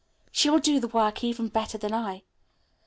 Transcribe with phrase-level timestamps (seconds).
[0.31, 2.23] She will do the work even better than I.